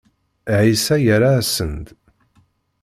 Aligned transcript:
Ɛisa 0.59 0.95
yerra-asen-d. 0.99 1.87